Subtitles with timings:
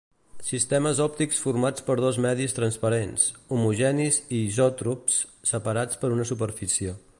[0.45, 5.23] Sistemes òptics formats per dos medis transparents, homogenis i isòtrops,
[5.55, 6.99] separats per una superfície.